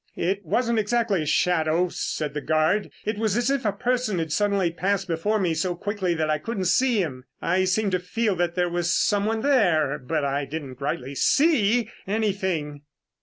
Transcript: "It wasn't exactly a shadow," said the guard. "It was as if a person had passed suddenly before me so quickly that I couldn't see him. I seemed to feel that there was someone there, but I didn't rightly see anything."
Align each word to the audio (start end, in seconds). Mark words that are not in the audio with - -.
"It 0.17 0.43
wasn't 0.43 0.79
exactly 0.79 1.21
a 1.21 1.27
shadow," 1.27 1.87
said 1.89 2.33
the 2.33 2.41
guard. 2.41 2.89
"It 3.05 3.19
was 3.19 3.37
as 3.37 3.51
if 3.51 3.65
a 3.65 3.71
person 3.71 4.17
had 4.17 4.29
passed 4.29 4.35
suddenly 4.39 4.75
before 5.07 5.37
me 5.37 5.53
so 5.53 5.75
quickly 5.75 6.15
that 6.15 6.27
I 6.27 6.39
couldn't 6.39 6.65
see 6.65 7.03
him. 7.03 7.25
I 7.39 7.65
seemed 7.65 7.91
to 7.91 7.99
feel 7.99 8.35
that 8.37 8.55
there 8.55 8.67
was 8.67 8.91
someone 8.91 9.41
there, 9.41 9.99
but 9.99 10.25
I 10.25 10.45
didn't 10.45 10.81
rightly 10.81 11.13
see 11.13 11.87
anything." 12.07 12.81